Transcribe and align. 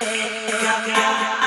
Yeah, 0.00 0.08
yeah, 0.08 0.86
yeah. 0.86 1.45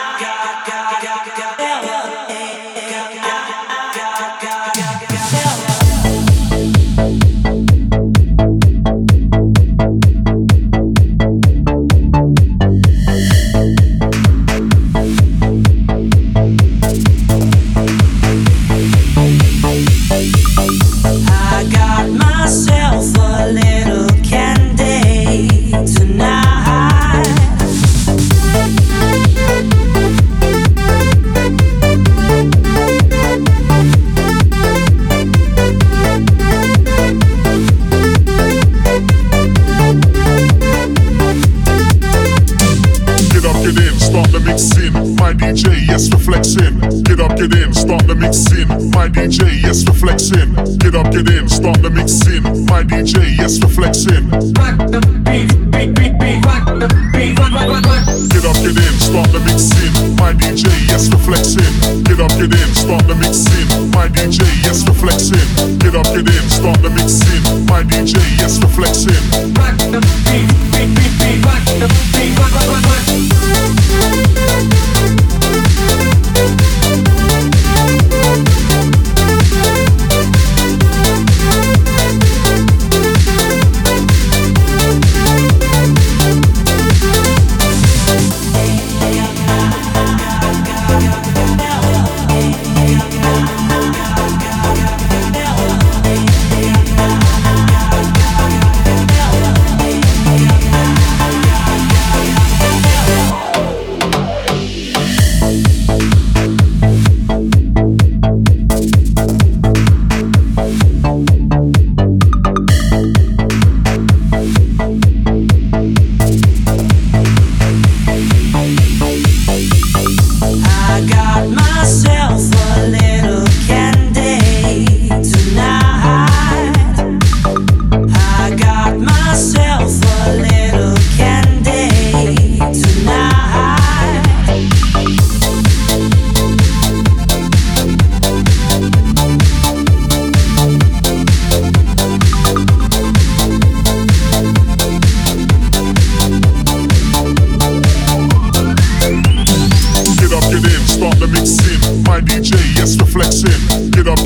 DJ, 45.50 45.88
yes, 45.90 46.06
we 46.14 46.20
flexing. 46.22 46.78
Get 47.10 47.18
up, 47.18 47.34
get 47.34 47.50
in, 47.58 47.74
start 47.74 48.06
the 48.06 48.14
mixing. 48.14 48.70
My 48.94 49.10
DJ, 49.10 49.58
yes, 49.66 49.82
we 49.82 49.98
flexing. 49.98 50.54
Get 50.78 50.94
up, 50.94 51.10
get 51.10 51.26
in, 51.26 51.50
start 51.50 51.82
the 51.82 51.90
mixing. 51.90 52.46
My 52.70 52.86
DJ, 52.86 53.34
yes, 53.34 53.58
reflexing. 53.58 54.30
Rock 54.54 54.78
the 54.94 55.02
beat, 55.26 55.50
beat, 55.74 55.98
beat, 55.98 56.14
beat, 56.22 56.46
rock 56.46 56.70
the 56.78 56.86
beat, 57.18 57.34
rock, 57.42 57.50
rock, 57.50 57.82
rock. 57.82 58.06
Get 58.30 58.46
up, 58.46 58.62
get 58.62 58.78
in, 58.78 58.94
start 59.02 59.26
the 59.34 59.42
mixing. 59.42 59.90
My 60.22 60.38
DJ, 60.38 60.70
yes, 60.86 61.10
we 61.10 61.18
flexing. 61.18 62.06
Get 62.06 62.22
up, 62.22 62.30
get 62.38 62.54
in, 62.54 62.70
start 62.78 63.10
the 63.10 63.18
mixing. 63.18 63.90
My 63.90 64.06
DJ, 64.06 64.46
yes, 64.62 64.86
we 64.86 64.94
flexing. 64.94 65.50
Get 65.82 65.98
up, 65.98 66.06
get 66.14 66.30
in, 66.30 66.46
start 66.46 66.78
the 66.86 66.94
mixing. 66.94 67.42
My 67.66 67.82
DJ, 67.82 68.22
yes, 68.38 68.62
we 68.62 68.70
flexing. 68.70 69.18
Rock 69.58 69.82
the 69.82 69.98
beat, 70.30 70.46
beat, 70.78 70.94
beat, 70.94 71.14
beat, 71.18 71.42
rock 71.42 71.66
the 71.82 71.90
beat, 72.14 72.38
rock, 72.38 72.54
rock, 72.54 72.70
rock, 72.70 72.86
rock. 72.86 73.29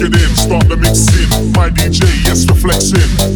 it 0.03 0.13
in, 0.13 0.35
start 0.35 0.67
the 0.67 0.75
mixing. 0.75 1.51
My 1.53 1.69
DJ, 1.69 2.03
yes, 2.25 2.45
reflexing. 2.47 3.32